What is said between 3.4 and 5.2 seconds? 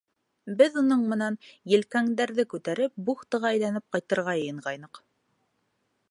әйләнеп ҡайтырға йыйынғайныҡ.